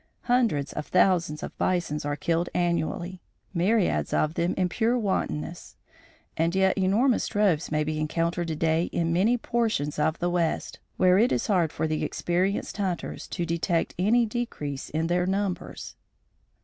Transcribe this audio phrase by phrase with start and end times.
[0.23, 3.21] Hundreds of thousands of bisons are killed annually
[3.53, 5.75] myriads of them in pure wantonness
[6.35, 11.19] and yet enormous droves may be encountered today in many portions of the west, where
[11.19, 15.95] it is hard for the experienced hunters to detect any decrease in their numbers.